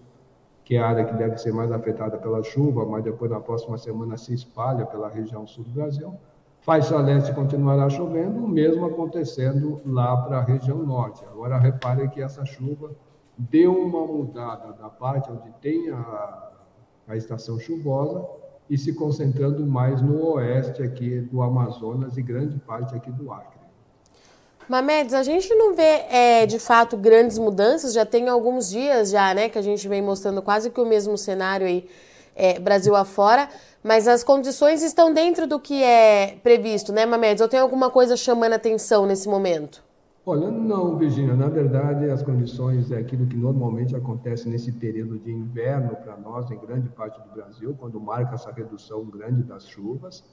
que 0.64 0.76
é 0.76 0.78
a 0.80 0.88
área 0.88 1.04
que 1.04 1.14
deve 1.14 1.36
ser 1.38 1.52
mais 1.52 1.70
afetada 1.70 2.16
pela 2.18 2.42
chuva, 2.42 2.84
mas 2.84 3.04
depois 3.04 3.30
na 3.30 3.40
próxima 3.40 3.78
semana 3.78 4.16
se 4.16 4.34
espalha 4.34 4.84
pela 4.86 5.08
região 5.08 5.46
sul 5.46 5.64
do 5.64 5.70
Brasil. 5.70 6.14
Faixa 6.60 6.96
leste 6.96 7.32
continuará 7.32 7.88
chovendo, 7.88 8.44
o 8.44 8.48
mesmo 8.48 8.86
acontecendo 8.86 9.80
lá 9.84 10.16
para 10.16 10.38
a 10.38 10.42
região 10.42 10.78
norte. 10.78 11.24
Agora 11.26 11.58
repare 11.58 12.08
que 12.08 12.20
essa 12.20 12.44
chuva 12.44 12.90
deu 13.38 13.72
uma 13.72 14.04
mudada 14.04 14.72
da 14.72 14.88
parte 14.88 15.30
onde 15.30 15.50
tem 15.60 15.90
a, 15.90 16.50
a 17.06 17.16
estação 17.16 17.58
chuvosa 17.58 18.26
e 18.68 18.76
se 18.76 18.92
concentrando 18.92 19.64
mais 19.66 20.00
no 20.02 20.34
oeste 20.34 20.82
aqui 20.82 21.20
do 21.20 21.42
Amazonas 21.42 22.16
e 22.16 22.22
grande 22.22 22.58
parte 22.58 22.94
aqui 22.94 23.10
do 23.10 23.32
Acre. 23.32 23.56
Mamedes, 24.68 25.14
a 25.14 25.22
gente 25.22 25.54
não 25.54 25.74
vê 25.74 26.04
é, 26.10 26.44
de 26.44 26.58
fato 26.58 26.96
grandes 26.96 27.38
mudanças, 27.38 27.92
já 27.92 28.04
tem 28.04 28.28
alguns 28.28 28.68
dias 28.68 29.10
já, 29.10 29.32
né, 29.32 29.48
que 29.48 29.56
a 29.56 29.62
gente 29.62 29.86
vem 29.86 30.02
mostrando 30.02 30.42
quase 30.42 30.70
que 30.70 30.80
o 30.80 30.86
mesmo 30.86 31.16
cenário 31.16 31.66
aí 31.66 31.88
é, 32.34 32.58
Brasil 32.58 32.96
afora, 32.96 33.48
mas 33.82 34.08
as 34.08 34.24
condições 34.24 34.82
estão 34.82 35.14
dentro 35.14 35.46
do 35.46 35.60
que 35.60 35.82
é 35.82 36.36
previsto, 36.42 36.92
né, 36.92 37.06
Mamedes? 37.06 37.40
Ou 37.40 37.48
tem 37.48 37.60
alguma 37.60 37.90
coisa 37.90 38.16
chamando 38.16 38.54
atenção 38.54 39.06
nesse 39.06 39.28
momento? 39.28 39.85
Olha, 40.28 40.50
não, 40.50 40.98
Virginia. 40.98 41.36
Na 41.36 41.48
verdade, 41.48 42.10
as 42.10 42.20
condições 42.20 42.90
é 42.90 42.98
aquilo 42.98 43.28
que 43.28 43.36
normalmente 43.36 43.94
acontece 43.94 44.48
nesse 44.48 44.72
período 44.72 45.20
de 45.20 45.30
inverno 45.30 45.94
para 45.94 46.16
nós, 46.16 46.50
em 46.50 46.58
grande 46.58 46.88
parte 46.88 47.16
do 47.22 47.32
Brasil, 47.32 47.76
quando 47.78 48.00
marca 48.00 48.34
essa 48.34 48.50
redução 48.50 49.04
grande 49.04 49.44
das 49.44 49.68
chuvas. 49.68 50.24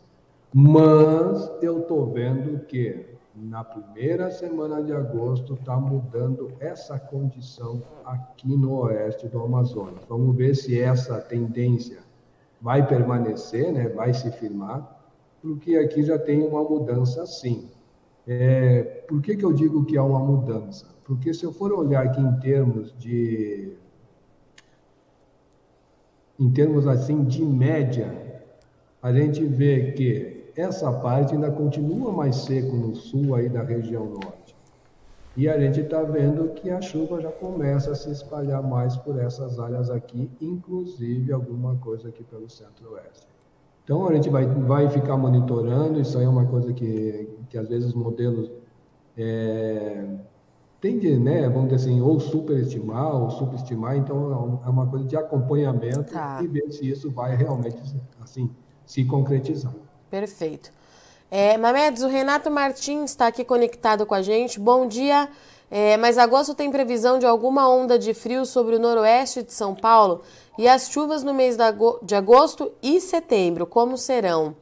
Mas 0.52 1.48
eu 1.62 1.82
estou 1.82 2.12
vendo 2.12 2.66
que 2.66 3.06
na 3.36 3.64
primeira 3.64 4.32
semana 4.32 4.82
de 4.82 4.92
agosto 4.92 5.54
está 5.54 5.76
mudando 5.76 6.52
essa 6.60 6.98
condição 6.98 7.84
aqui 8.04 8.58
no 8.58 8.74
oeste 8.80 9.28
do 9.28 9.44
Amazonas. 9.44 10.04
Vamos 10.10 10.36
ver 10.36 10.56
se 10.56 10.80
essa 10.80 11.22
tendência 11.22 12.00
vai 12.60 12.84
permanecer, 12.88 13.72
né? 13.72 13.90
vai 13.90 14.12
se 14.12 14.32
firmar, 14.32 15.06
porque 15.40 15.76
aqui 15.78 16.02
já 16.02 16.18
tem 16.18 16.44
uma 16.44 16.64
mudança 16.64 17.28
sim. 17.28 17.70
É, 18.26 18.84
por 19.08 19.22
que, 19.22 19.36
que 19.36 19.44
eu 19.44 19.52
digo 19.54 19.86
que 19.86 19.98
há 19.98 20.04
uma 20.04 20.20
mudança? 20.20 20.88
Porque 21.04 21.34
se 21.34 21.44
eu 21.44 21.52
for 21.52 21.72
olhar 21.74 22.06
aqui 22.06 22.22
em 22.22 22.40
termos 22.40 22.98
de 22.98 23.78
em 26.40 26.52
termos 26.52 26.88
assim 26.88 27.24
de 27.24 27.44
média, 27.44 28.44
a 29.02 29.14
gente 29.14 29.46
vê 29.46 29.92
que 29.92 30.52
essa 30.56 30.92
parte 30.92 31.34
ainda 31.34 31.52
continua 31.52 32.12
mais 32.12 32.36
seco 32.38 32.76
no 32.76 32.96
sul 32.96 33.36
aí 33.36 33.50
da 33.50 33.64
região 33.64 34.06
norte. 34.06 34.56
E 35.36 35.50
a 35.50 35.60
gente 35.60 35.82
está 35.82 36.04
vendo 36.04 36.54
que 36.54 36.70
a 36.70 36.80
chuva 36.80 37.20
já 37.20 37.32
começa 37.32 37.92
a 37.92 37.96
se 37.96 38.12
espalhar 38.12 38.62
mais 38.62 38.96
por 38.98 39.20
essas 39.20 39.60
áreas 39.60 39.90
aqui, 39.90 40.32
inclusive 40.40 41.32
alguma 41.32 41.76
coisa 41.78 42.10
aqui 42.10 42.24
pelo 42.24 42.50
centro-oeste. 42.50 43.33
Então 43.84 44.08
a 44.08 44.14
gente 44.14 44.30
vai, 44.30 44.46
vai 44.46 44.90
ficar 44.90 45.18
monitorando, 45.18 46.00
isso 46.00 46.18
aí 46.18 46.26
é 46.26 46.30
uma 46.30 46.46
coisa 46.46 46.72
que, 46.72 47.30
que 47.50 47.58
às 47.58 47.68
vezes 47.68 47.90
os 47.90 47.94
modelos 47.94 48.50
é, 49.18 50.06
tendem, 50.80 51.20
né, 51.20 51.50
vamos 51.50 51.70
dizer 51.70 51.90
assim, 51.90 52.02
ou 52.02 52.20
superestimar 52.20 53.16
ou 53.16 53.30
subestimar, 53.30 53.98
então 53.98 54.62
é 54.66 54.70
uma 54.70 54.88
coisa 54.88 55.06
de 55.06 55.16
acompanhamento 55.18 56.14
tá. 56.14 56.40
e 56.42 56.48
ver 56.48 56.72
se 56.72 56.90
isso 56.90 57.12
vai 57.12 57.36
realmente 57.36 57.78
assim 58.22 58.50
se 58.86 59.04
concretizar. 59.06 59.74
Perfeito. 60.10 60.72
É, 61.30 61.58
Mamedes, 61.58 62.04
o 62.04 62.08
Renato 62.08 62.52
Martins 62.52 63.12
está 63.12 63.28
aqui 63.28 63.44
conectado 63.44 64.06
com 64.06 64.14
a 64.14 64.22
gente. 64.22 64.60
Bom 64.60 64.88
dia. 64.88 65.28
É, 65.70 65.98
mas 65.98 66.18
agosto 66.18 66.54
tem 66.54 66.72
previsão 66.72 67.18
de 67.18 67.26
alguma 67.26 67.68
onda 67.68 67.98
de 67.98 68.14
frio 68.14 68.46
sobre 68.46 68.76
o 68.76 68.80
noroeste 68.80 69.44
de 69.44 69.54
São 69.54 69.74
Paulo 69.74 70.22
e 70.58 70.68
as 70.68 70.90
chuvas 70.90 71.24
no 71.24 71.34
mês 71.34 71.58
de 72.04 72.16
agosto 72.16 72.72
e 72.82 73.02
setembro, 73.02 73.66
como 73.66 73.98
serão? 73.98 74.56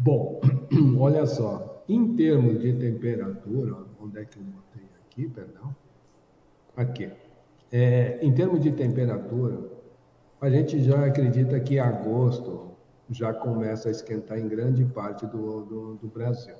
Bom, 0.00 0.40
olha 0.98 1.26
só, 1.26 1.82
em 1.88 2.14
termos 2.14 2.60
de 2.60 2.72
temperatura, 2.72 3.76
onde 4.00 4.18
é 4.18 4.24
que 4.24 4.38
eu 4.38 4.42
botei 4.42 4.88
aqui, 5.04 5.28
perdão? 5.28 5.74
Aqui. 6.76 7.10
É, 7.72 8.18
em 8.22 8.32
termos 8.32 8.60
de 8.60 8.70
temperatura, 8.70 9.58
a 10.40 10.48
gente 10.48 10.82
já 10.82 11.04
acredita 11.04 11.58
que 11.58 11.78
agosto 11.78 12.70
já 13.10 13.32
começa 13.32 13.88
a 13.88 13.90
esquentar 13.90 14.38
em 14.38 14.48
grande 14.48 14.84
parte 14.84 15.26
do, 15.26 15.62
do, 15.62 15.94
do 15.94 16.08
Brasil. 16.08 16.54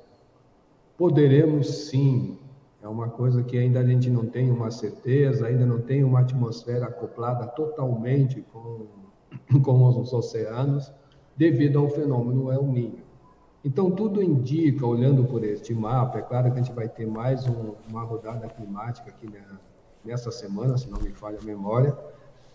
Poderemos 0.96 1.86
sim 1.86 2.38
é 2.84 2.88
uma 2.88 3.08
coisa 3.08 3.42
que 3.42 3.56
ainda 3.56 3.80
a 3.80 3.86
gente 3.86 4.10
não 4.10 4.26
tem 4.26 4.50
uma 4.50 4.70
certeza, 4.70 5.46
ainda 5.46 5.64
não 5.64 5.80
tem 5.80 6.04
uma 6.04 6.20
atmosfera 6.20 6.84
acoplada 6.84 7.46
totalmente 7.46 8.42
com, 8.52 8.84
com 9.64 9.88
os 9.88 10.12
oceanos, 10.12 10.92
devido 11.34 11.78
ao 11.78 11.88
fenômeno 11.88 12.52
El 12.52 12.64
Niño. 12.64 13.02
Então, 13.64 13.90
tudo 13.90 14.22
indica, 14.22 14.86
olhando 14.86 15.24
por 15.24 15.42
este 15.42 15.72
mapa, 15.72 16.18
é 16.18 16.20
claro 16.22 16.52
que 16.52 16.60
a 16.60 16.62
gente 16.62 16.74
vai 16.74 16.86
ter 16.86 17.06
mais 17.06 17.48
um, 17.48 17.72
uma 17.88 18.02
rodada 18.02 18.46
climática 18.48 19.08
aqui 19.08 19.30
nessa 20.04 20.30
semana, 20.30 20.76
se 20.76 20.90
não 20.90 21.00
me 21.00 21.10
falha 21.10 21.38
a 21.40 21.44
memória. 21.44 21.96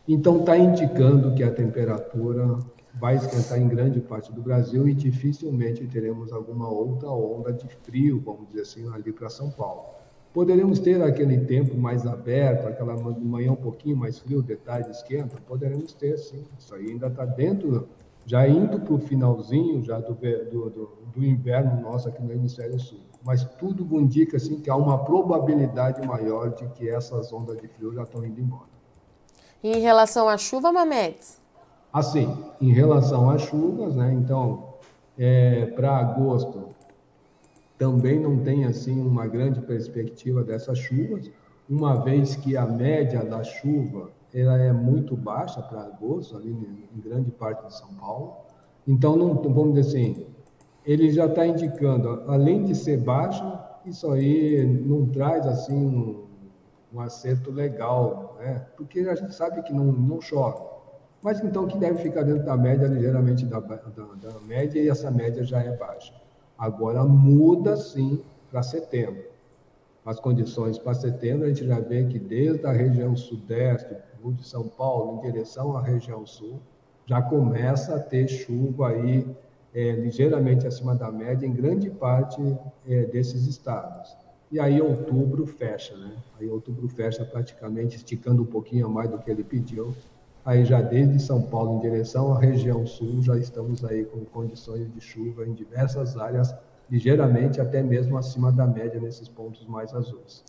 Então, 0.08 0.42
está 0.42 0.56
indicando 0.56 1.34
que 1.34 1.42
a 1.42 1.52
temperatura 1.52 2.60
vai 2.94 3.16
esquentar 3.16 3.60
em 3.60 3.68
grande 3.68 4.00
parte 4.00 4.32
do 4.32 4.44
Brasil 4.44 4.88
e 4.88 4.94
dificilmente 4.94 5.88
teremos 5.88 6.32
alguma 6.32 6.70
outra 6.70 7.10
onda 7.10 7.52
de 7.52 7.68
frio, 7.82 8.22
vamos 8.24 8.48
dizer 8.50 8.62
assim, 8.62 8.88
ali 8.94 9.12
para 9.12 9.28
São 9.28 9.50
Paulo. 9.50 9.98
Poderemos 10.34 10.80
ter 10.80 11.02
aquele 11.02 11.40
tempo 11.46 11.76
mais 11.76 12.06
aberto, 12.06 12.68
aquela 12.68 12.96
manhã 12.96 13.52
um 13.52 13.56
pouquinho 13.56 13.98
mais 13.98 14.20
frio, 14.20 14.44
de 14.44 14.56
tarde 14.56 14.92
esquenta? 14.92 15.36
Poderemos 15.48 15.94
ter, 15.94 16.18
sim. 16.18 16.46
Isso 16.58 16.74
aí 16.76 16.92
ainda 16.92 17.08
está 17.08 17.26
dentro, 17.26 17.90
já 18.26 18.48
indo 18.48 18.80
para 18.80 18.94
o 18.94 19.00
finalzinho 19.00 19.84
já 19.84 20.00
do, 20.00 20.14
do, 20.14 20.70
do, 20.70 20.90
do, 21.16 21.26
inverno 21.26 21.82
nosso 21.82 22.08
aqui 22.08 22.22
no 22.22 22.32
hemisfério 22.32 22.80
sul. 22.80 23.00
Mas 23.26 23.44
tudo 23.44 23.84
indica 24.00 24.38
assim, 24.38 24.60
que 24.60 24.70
há 24.70 24.76
uma 24.76 25.04
probabilidade 25.04 26.06
maior 26.08 26.52
de 26.52 26.68
que 26.70 26.88
essas 26.88 27.34
ondas 27.34 27.58
de 27.58 27.68
frio 27.68 27.92
já 27.94 28.04
estão 28.04 28.24
indo 28.24 28.40
embora. 28.40 28.70
E 29.64 29.72
em 29.72 29.80
relação 29.80 30.30
à 30.30 30.38
chuva, 30.38 30.72
Mamedes? 30.72 31.42
Assim, 31.92 32.38
em 32.62 32.72
relação 32.72 33.32
às 33.32 33.42
chuvas, 33.42 33.96
né? 33.96 34.14
Então, 34.14 34.76
é, 35.18 35.66
para 35.66 35.98
agosto, 35.98 36.70
também 37.80 38.20
não 38.20 38.38
tem 38.44 38.66
assim 38.66 39.00
uma 39.02 39.26
grande 39.26 39.62
perspectiva 39.62 40.44
dessas 40.44 40.78
chuvas, 40.78 41.32
uma 41.68 41.96
vez 41.96 42.36
que 42.36 42.58
a 42.58 42.66
média 42.66 43.24
da 43.24 43.42
chuva 43.42 44.12
ela 44.34 44.58
é 44.58 44.72
muito 44.72 45.16
baixa 45.16 45.62
para 45.62 45.82
agosto, 45.82 46.36
ali 46.36 46.52
em 46.52 47.00
grande 47.00 47.32
parte 47.32 47.66
de 47.66 47.76
São 47.76 47.94
Paulo. 47.94 48.34
Então, 48.86 49.16
não, 49.16 49.34
vamos 49.34 49.76
dizer 49.76 49.88
assim, 49.88 50.28
ele 50.86 51.10
já 51.10 51.26
está 51.26 51.48
indicando, 51.48 52.24
além 52.28 52.64
de 52.64 52.76
ser 52.76 52.98
baixa, 52.98 53.80
isso 53.86 54.12
aí 54.12 54.66
não 54.86 55.08
traz 55.08 55.48
assim 55.48 55.74
um, 55.74 56.26
um 56.94 57.00
acerto 57.00 57.50
legal, 57.50 58.36
né? 58.40 58.66
porque 58.76 59.00
a 59.00 59.16
gente 59.16 59.34
sabe 59.34 59.62
que 59.64 59.74
não, 59.74 59.86
não 59.86 60.20
chove. 60.20 60.62
Mas 61.22 61.42
então 61.42 61.66
que 61.68 61.78
deve 61.78 62.02
ficar 62.02 62.24
dentro 62.24 62.46
da 62.46 62.58
média, 62.58 62.88
ligeiramente 62.88 63.46
da, 63.46 63.60
da, 63.60 63.76
da 63.76 64.40
média, 64.46 64.82
e 64.82 64.90
essa 64.90 65.10
média 65.10 65.44
já 65.44 65.62
é 65.62 65.76
baixa. 65.76 66.14
Agora 66.60 67.04
muda 67.06 67.78
sim 67.78 68.22
para 68.52 68.62
setembro. 68.62 69.24
As 70.06 70.20
condições 70.20 70.78
para 70.78 70.94
setembro, 70.94 71.46
a 71.46 71.48
gente 71.48 71.66
já 71.66 71.80
vê 71.80 72.04
que 72.04 72.20
desde 72.20 72.66
a 72.66 72.72
região 72.72 73.16
sudeste, 73.16 73.96
de 74.22 74.46
São 74.46 74.68
Paulo, 74.68 75.18
em 75.18 75.32
direção 75.32 75.78
à 75.78 75.82
região 75.82 76.26
sul, 76.26 76.60
já 77.06 77.22
começa 77.22 77.96
a 77.96 78.00
ter 78.00 78.28
chuva 78.28 78.90
aí 78.90 79.26
é, 79.74 79.92
ligeiramente 79.94 80.68
acima 80.68 80.94
da 80.94 81.12
média 81.12 81.48
em 81.48 81.54
grande 81.54 81.90
parte 81.90 82.42
é, 82.86 83.06
desses 83.06 83.48
estados. 83.48 84.16
E 84.52 84.60
aí 84.60 84.82
outubro 84.82 85.46
fecha, 85.46 85.96
né? 85.96 86.18
Aí 86.40 86.50
outubro 86.50 86.88
fecha 86.90 87.24
praticamente 87.24 87.96
esticando 87.96 88.42
um 88.42 88.46
pouquinho 88.46 88.88
a 88.88 88.90
mais 88.90 89.10
do 89.10 89.20
que 89.20 89.30
ele 89.30 89.44
pediu. 89.44 89.96
Aí 90.50 90.66
já 90.66 90.82
desde 90.82 91.20
São 91.20 91.44
Paulo 91.44 91.76
em 91.76 91.80
direção 91.80 92.34
à 92.34 92.40
região 92.40 92.84
sul, 92.84 93.22
já 93.22 93.38
estamos 93.38 93.86
aí 93.86 94.04
com 94.04 94.26
condições 94.26 94.92
de 94.92 95.00
chuva 95.00 95.46
em 95.46 95.54
diversas 95.54 96.18
áreas, 96.18 96.52
ligeiramente 96.90 97.62
até 97.62 97.84
mesmo 97.84 98.18
acima 98.18 98.52
da 98.52 98.66
média 98.66 99.00
nesses 99.00 99.30
pontos 99.30 99.64
mais 99.68 99.94
azuis. 99.94 100.44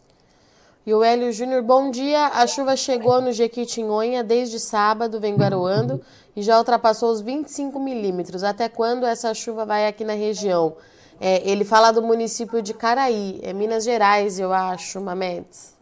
E 0.87 0.95
o 0.95 1.05
Hélio 1.05 1.31
Júnior, 1.31 1.63
bom 1.63 1.91
dia. 1.91 2.29
A 2.29 2.47
chuva 2.47 2.77
chegou 2.77 3.21
no 3.21 3.31
Jequitinhonha 3.31 4.25
desde 4.25 4.59
sábado, 4.59 5.21
vem 5.21 5.37
garoando 5.37 6.01
e 6.35 6.41
já 6.41 6.57
ultrapassou 6.57 7.13
os 7.13 7.21
25 7.21 7.79
milímetros. 7.79 8.43
Até 8.43 8.71
quando 8.71 9.05
essa 9.05 9.35
chuva 9.35 9.67
vai 9.67 9.87
aqui 9.87 10.03
na 10.03 10.15
região? 10.15 10.77
É, 11.21 11.47
ele 11.47 11.63
fala 11.63 11.91
do 11.91 12.01
município 12.01 12.63
de 12.63 12.73
Caraí, 12.73 13.39
é 13.43 13.53
Minas 13.53 13.85
Gerais, 13.85 14.41
eu 14.41 14.51
acho, 14.51 14.99
Mamedes. 14.99 15.75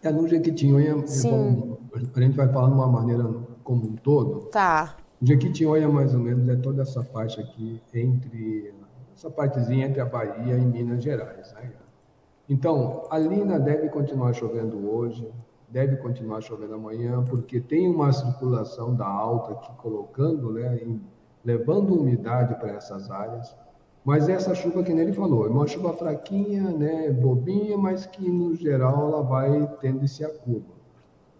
É, 0.00 0.12
no 0.12 0.28
Jequitinhonha, 0.28 1.04
Sim. 1.08 1.76
a 2.14 2.20
gente 2.20 2.36
vai 2.36 2.46
falar 2.52 2.68
de 2.68 2.74
uma 2.74 2.86
maneira 2.86 3.24
como 3.64 3.84
um 3.84 3.96
todo. 3.96 4.46
Tá. 4.50 4.96
Jequitinhonha, 5.20 5.88
mais 5.88 6.14
ou 6.14 6.20
menos, 6.20 6.48
é 6.48 6.54
toda 6.54 6.82
essa 6.82 7.02
parte 7.02 7.40
aqui 7.40 7.80
entre 7.92 8.74
essa 9.14 9.30
partezinha 9.30 9.86
entre 9.86 10.00
a 10.00 10.04
Bahia 10.04 10.56
e 10.56 10.60
Minas 10.60 11.02
Gerais. 11.02 11.52
Né? 11.54 11.72
Então, 12.48 13.06
a 13.10 13.18
Lina 13.18 13.58
deve 13.58 13.88
continuar 13.88 14.34
chovendo 14.34 14.90
hoje, 14.90 15.26
deve 15.68 15.96
continuar 15.96 16.40
chovendo 16.42 16.74
amanhã, 16.74 17.22
porque 17.24 17.60
tem 17.60 17.88
uma 17.88 18.12
circulação 18.12 18.94
da 18.94 19.06
alta 19.06 19.52
aqui 19.52 19.72
colocando, 19.76 20.52
né, 20.52 20.78
em, 20.82 21.00
levando 21.44 21.98
umidade 21.98 22.54
para 22.56 22.72
essas 22.72 23.10
áreas. 23.10 23.56
Mas 24.04 24.28
essa 24.28 24.54
chuva 24.54 24.82
que 24.82 24.92
ele 24.92 25.12
falou, 25.14 25.46
é 25.46 25.48
uma 25.48 25.66
chuva 25.66 25.94
fraquinha, 25.94 26.70
né, 26.70 27.10
bobinha, 27.10 27.78
mas 27.78 28.04
que 28.04 28.28
no 28.30 28.54
geral 28.54 29.08
ela 29.08 29.22
vai 29.22 29.66
tendo 29.80 30.04
esse 30.04 30.22
acúmulo. 30.22 30.74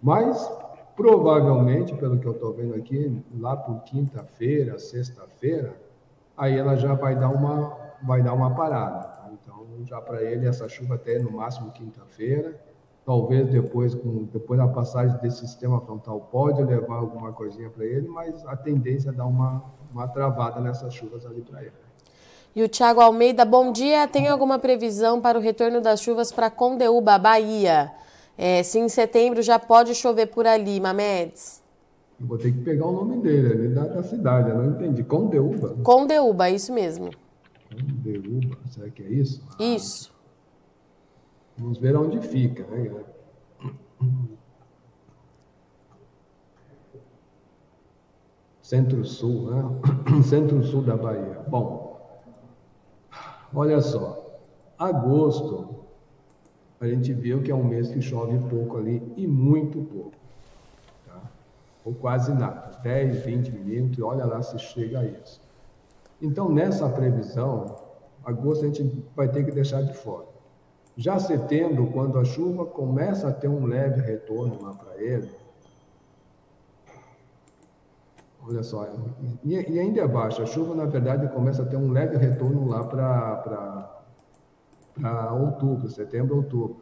Mas 0.00 0.50
provavelmente, 0.96 1.94
pelo 1.94 2.18
que 2.18 2.26
eu 2.26 2.32
estou 2.32 2.52
vendo 2.52 2.74
aqui, 2.74 3.22
lá 3.38 3.56
por 3.56 3.82
quinta-feira, 3.82 4.78
sexta-feira, 4.78 5.74
aí 6.36 6.56
ela 6.58 6.76
já 6.76 6.94
vai 6.94 7.14
dar 7.14 7.28
uma, 7.28 7.76
vai 8.02 8.22
dar 8.22 8.32
uma 8.32 8.54
parada. 8.54 9.08
Tá? 9.08 9.30
Então, 9.32 9.66
já 9.84 10.00
para 10.00 10.22
ele, 10.22 10.46
essa 10.46 10.68
chuva 10.68 10.94
até 10.94 11.18
no 11.18 11.32
máximo 11.32 11.70
quinta-feira, 11.72 12.58
talvez 13.04 13.48
depois, 13.48 13.94
com, 13.94 14.24
depois 14.32 14.58
da 14.58 14.68
passagem 14.68 15.16
desse 15.18 15.40
sistema 15.40 15.80
frontal, 15.80 16.20
pode 16.32 16.62
levar 16.62 16.96
alguma 16.96 17.32
coisinha 17.32 17.68
para 17.68 17.84
ele, 17.84 18.08
mas 18.08 18.46
a 18.46 18.56
tendência 18.56 19.10
é 19.10 19.12
dar 19.12 19.26
uma, 19.26 19.64
uma 19.92 20.08
travada 20.08 20.60
nessas 20.60 20.94
chuvas 20.94 21.26
ali 21.26 21.42
para 21.42 21.62
ele. 21.62 21.72
E 22.56 22.62
o 22.62 22.68
Tiago 22.68 23.00
Almeida, 23.00 23.44
bom 23.44 23.72
dia. 23.72 24.06
Tem 24.06 24.28
alguma 24.28 24.60
previsão 24.60 25.20
para 25.20 25.36
o 25.36 25.40
retorno 25.40 25.80
das 25.80 26.00
chuvas 26.00 26.30
para 26.30 26.48
Condeúba, 26.48 27.18
Bahia? 27.18 27.90
É, 28.36 28.62
se 28.62 28.78
em 28.78 28.88
setembro 28.88 29.42
já 29.42 29.58
pode 29.58 29.94
chover 29.94 30.26
por 30.26 30.46
ali, 30.46 30.80
Mamedes? 30.80 31.62
Eu 32.20 32.26
vou 32.26 32.38
ter 32.38 32.52
que 32.52 32.60
pegar 32.60 32.86
o 32.86 32.92
nome 32.92 33.18
dele, 33.18 33.52
ele 33.52 33.68
da, 33.68 33.84
da 33.86 34.02
cidade, 34.02 34.50
eu 34.50 34.56
não 34.56 34.70
entendi. 34.70 35.02
Condeúba? 35.04 35.76
Condeúba, 35.82 36.50
isso 36.50 36.72
mesmo. 36.72 37.10
Condeúba, 37.70 38.56
será 38.70 38.90
que 38.90 39.02
é 39.02 39.08
isso? 39.08 39.42
Isso. 39.58 40.12
Ah, 40.12 41.58
vamos 41.58 41.78
ver 41.78 41.96
onde 41.96 42.20
fica, 42.20 42.64
né, 42.66 43.04
Centro-Sul, 48.62 49.50
né? 49.50 49.62
Centro-Sul 50.24 50.82
da 50.82 50.96
Bahia. 50.96 51.44
Bom, 51.46 52.00
olha 53.54 53.80
só, 53.80 54.40
agosto 54.78 55.73
a 56.80 56.86
gente 56.86 57.12
viu 57.12 57.42
que 57.42 57.50
é 57.50 57.54
um 57.54 57.64
mês 57.64 57.88
que 57.88 58.02
chove 58.02 58.38
pouco 58.48 58.76
ali 58.76 59.02
e 59.16 59.26
muito 59.26 59.82
pouco. 59.82 60.12
Tá? 61.06 61.20
Ou 61.84 61.94
quase 61.94 62.32
nada, 62.32 62.78
10, 62.82 63.24
20 63.24 63.50
milímetros, 63.52 64.04
olha 64.04 64.24
lá 64.24 64.42
se 64.42 64.58
chega 64.58 65.00
a 65.00 65.04
isso. 65.04 65.40
Então, 66.20 66.48
nessa 66.50 66.88
previsão, 66.88 67.76
agosto 68.24 68.64
a 68.64 68.68
gente 68.68 69.04
vai 69.14 69.28
ter 69.28 69.44
que 69.44 69.50
deixar 69.50 69.82
de 69.82 69.94
fora. 69.94 70.26
Já 70.96 71.18
setembro, 71.18 71.88
quando 71.88 72.18
a 72.18 72.24
chuva 72.24 72.64
começa 72.64 73.28
a 73.28 73.32
ter 73.32 73.48
um 73.48 73.66
leve 73.66 74.00
retorno 74.00 74.62
lá 74.62 74.72
para 74.74 74.96
ele, 75.02 75.28
olha 78.46 78.62
só, 78.62 78.86
e, 79.42 79.54
e 79.54 79.80
ainda 79.80 80.02
é 80.02 80.06
baixo, 80.06 80.42
a 80.42 80.46
chuva 80.46 80.74
na 80.74 80.84
verdade 80.84 81.28
começa 81.34 81.62
a 81.62 81.66
ter 81.66 81.76
um 81.76 81.90
leve 81.90 82.16
retorno 82.16 82.68
lá 82.68 82.84
para 82.84 84.03
para 85.00 85.32
outubro, 85.32 85.88
setembro, 85.90 86.36
outubro. 86.36 86.76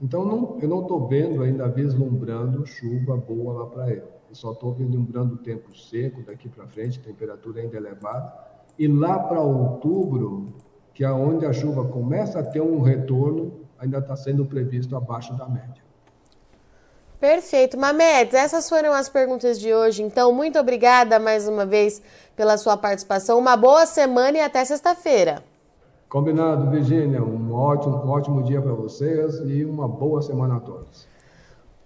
Então, 0.00 0.24
não, 0.24 0.58
eu 0.60 0.68
não 0.68 0.82
estou 0.82 1.06
vendo 1.06 1.42
ainda 1.42 1.68
vislumbrando 1.68 2.66
chuva 2.66 3.16
boa 3.16 3.62
lá 3.62 3.66
para 3.66 3.90
ele. 3.90 4.02
Eu 4.28 4.34
só 4.34 4.52
estou 4.52 4.72
vislumbrando 4.72 5.34
o 5.34 5.38
tempo 5.38 5.76
seco 5.76 6.22
daqui 6.22 6.48
para 6.48 6.66
frente, 6.66 7.00
temperatura 7.00 7.60
ainda 7.60 7.76
elevada. 7.76 8.32
E 8.78 8.88
lá 8.88 9.18
para 9.18 9.40
outubro, 9.40 10.46
que 10.92 11.04
é 11.04 11.10
onde 11.10 11.46
a 11.46 11.52
chuva 11.52 11.86
começa 11.86 12.40
a 12.40 12.42
ter 12.42 12.60
um 12.60 12.80
retorno, 12.80 13.60
ainda 13.78 13.98
está 13.98 14.16
sendo 14.16 14.44
previsto 14.44 14.96
abaixo 14.96 15.34
da 15.34 15.48
média. 15.48 15.82
Perfeito. 17.20 17.78
Mamedes, 17.78 18.34
essas 18.34 18.68
foram 18.68 18.92
as 18.92 19.08
perguntas 19.08 19.58
de 19.58 19.72
hoje. 19.72 20.02
Então, 20.02 20.32
muito 20.32 20.58
obrigada 20.58 21.18
mais 21.18 21.48
uma 21.48 21.64
vez 21.64 22.02
pela 22.36 22.58
sua 22.58 22.76
participação. 22.76 23.38
Uma 23.38 23.56
boa 23.56 23.86
semana 23.86 24.36
e 24.36 24.40
até 24.40 24.62
sexta-feira. 24.64 25.42
Combinado, 26.14 26.70
Virgínia. 26.70 27.24
Um 27.24 27.52
ótimo, 27.52 27.96
um 27.96 28.08
ótimo 28.08 28.40
dia 28.44 28.62
para 28.62 28.72
vocês 28.72 29.40
e 29.46 29.64
uma 29.64 29.88
boa 29.88 30.22
semana 30.22 30.58
a 30.58 30.60
todos. 30.60 31.08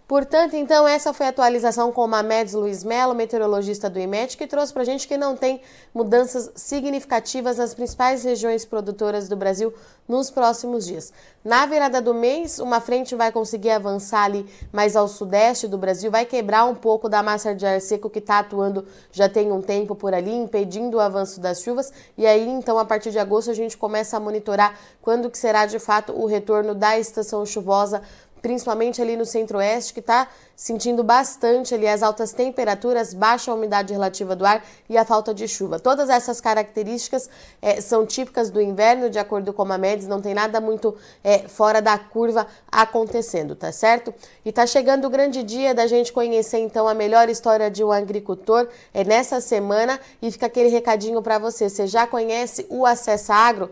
Portanto, 0.09 0.57
então, 0.57 0.89
essa 0.89 1.13
foi 1.13 1.27
a 1.27 1.29
atualização 1.29 1.93
com 1.93 2.03
o 2.03 2.09
Mamedes 2.09 2.55
Luiz 2.55 2.83
Melo, 2.83 3.15
meteorologista 3.15 3.91
do 3.91 3.99
IMET, 3.99 4.39
que 4.39 4.47
trouxe 4.47 4.73
para 4.73 4.81
a 4.81 4.85
gente 4.87 5.07
que 5.07 5.19
não 5.19 5.37
tem 5.37 5.61
mudanças 5.93 6.51
significativas 6.55 7.59
nas 7.59 7.75
principais 7.75 8.25
regiões 8.25 8.65
produtoras 8.65 9.29
do 9.29 9.37
Brasil 9.37 9.71
nos 10.09 10.31
próximos 10.31 10.87
dias. 10.87 11.13
Na 11.45 11.67
virada 11.67 12.01
do 12.01 12.15
mês, 12.15 12.59
uma 12.59 12.81
frente 12.81 13.15
vai 13.15 13.31
conseguir 13.31 13.69
avançar 13.69 14.25
ali 14.25 14.49
mais 14.73 14.97
ao 14.97 15.07
sudeste 15.07 15.69
do 15.69 15.77
Brasil, 15.77 16.11
vai 16.11 16.25
quebrar 16.25 16.65
um 16.65 16.75
pouco 16.75 17.07
da 17.07 17.23
massa 17.23 17.55
de 17.55 17.67
ar 17.67 17.79
seco 17.79 18.09
que 18.09 18.19
está 18.19 18.39
atuando 18.39 18.87
já 19.13 19.29
tem 19.29 19.53
um 19.53 19.61
tempo 19.61 19.95
por 19.95 20.15
ali, 20.15 20.35
impedindo 20.35 20.97
o 20.97 21.01
avanço 21.01 21.39
das 21.39 21.61
chuvas. 21.61 21.93
E 22.17 22.27
aí, 22.27 22.49
então, 22.49 22.79
a 22.79 22.85
partir 22.87 23.11
de 23.11 23.19
agosto, 23.19 23.51
a 23.51 23.55
gente 23.55 23.77
começa 23.77 24.17
a 24.17 24.21
monitorar 24.21 24.75
quando 25.03 25.31
que 25.31 25.37
será 25.37 25.67
de 25.67 25.79
fato 25.79 26.15
o 26.15 26.25
retorno 26.25 26.75
da 26.75 26.99
estação 26.99 27.45
chuvosa 27.45 28.01
principalmente 28.41 29.01
ali 29.01 29.17
no 29.17 29.25
centro-oeste, 29.25 29.93
que 29.93 30.01
está 30.01 30.29
sentindo 30.57 31.05
bastante 31.05 31.73
ali 31.73 31.87
as 31.87 32.03
altas 32.03 32.33
temperaturas, 32.33 33.15
baixa 33.15 33.55
umidade 33.55 33.93
relativa 33.93 34.35
do 34.35 34.45
ar 34.45 34.65
e 34.89 34.99
a 34.99 35.05
falta 35.05 35.33
de 35.33 35.47
chuva. 35.47 35.79
Todas 35.79 36.11
essas 36.11 36.41
características 36.41 37.31
é, 37.63 37.81
são 37.81 38.05
típicas 38.05 38.51
do 38.51 38.61
inverno, 38.61 39.09
de 39.09 39.21
acordo 39.21 39.53
com 39.53 39.63
a 39.63 39.79
MEDS, 39.79 40.09
não 40.09 40.21
tem 40.21 40.35
nada 40.35 40.61
muito 40.61 40.97
é, 41.23 41.47
fora 41.47 41.81
da 41.81 41.97
curva 41.97 42.47
acontecendo, 42.71 43.55
tá 43.55 43.71
certo? 43.71 44.13
E 44.45 44.51
tá 44.51 44.67
chegando 44.67 45.07
o 45.07 45.11
grande 45.11 45.45
dia 45.45 45.73
da 45.73 45.87
gente 45.87 46.13
conhecer 46.13 46.59
então 46.59 46.89
a 46.89 46.95
melhor 46.95 47.29
história 47.29 47.71
de 47.71 47.85
um 47.85 47.93
agricultor 47.93 48.69
é 48.93 49.05
nessa 49.05 49.41
semana 49.41 50.01
e 50.21 50.31
fica 50.33 50.47
aquele 50.47 50.69
recadinho 50.69 51.23
para 51.23 51.39
você. 51.39 51.69
Você 51.69 51.87
já 51.87 52.07
conhece 52.07 52.67
o 52.69 52.85
Acessa 52.85 53.35
Agro? 53.35 53.71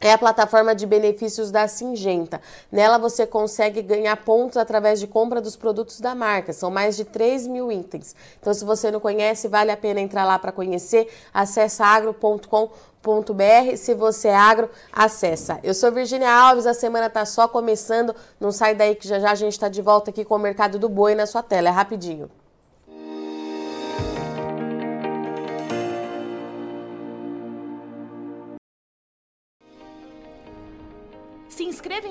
É 0.00 0.12
a 0.12 0.18
plataforma 0.18 0.74
de 0.74 0.86
benefícios 0.86 1.50
da 1.50 1.66
Singenta. 1.66 2.40
Nela 2.70 2.98
você 2.98 3.26
consegue 3.26 3.82
ganhar 3.82 4.16
pontos 4.18 4.56
através 4.56 5.00
de 5.00 5.06
compra 5.06 5.40
dos 5.40 5.56
produtos 5.56 6.00
da 6.00 6.14
marca. 6.14 6.52
São 6.52 6.70
mais 6.70 6.96
de 6.96 7.04
3 7.04 7.46
mil 7.48 7.72
itens. 7.72 8.14
Então, 8.40 8.54
se 8.54 8.64
você 8.64 8.90
não 8.90 9.00
conhece, 9.00 9.48
vale 9.48 9.72
a 9.72 9.76
pena 9.76 10.00
entrar 10.00 10.24
lá 10.24 10.38
para 10.38 10.52
conhecer. 10.52 11.08
Acesse 11.34 11.82
agro.com.br. 11.82 13.76
Se 13.76 13.92
você 13.94 14.28
é 14.28 14.36
agro, 14.36 14.70
acessa. 14.92 15.58
Eu 15.64 15.74
sou 15.74 15.90
Virginia 15.90 16.30
Alves, 16.30 16.66
a 16.66 16.74
semana 16.74 17.06
está 17.06 17.24
só 17.24 17.48
começando. 17.48 18.14
Não 18.38 18.52
sai 18.52 18.76
daí 18.76 18.94
que 18.94 19.08
já 19.08 19.18
já 19.18 19.32
a 19.32 19.34
gente 19.34 19.52
está 19.52 19.68
de 19.68 19.82
volta 19.82 20.10
aqui 20.10 20.24
com 20.24 20.36
o 20.36 20.38
Mercado 20.38 20.78
do 20.78 20.88
Boi 20.88 21.16
na 21.16 21.26
sua 21.26 21.42
tela. 21.42 21.68
É 21.68 21.72
rapidinho. 21.72 22.30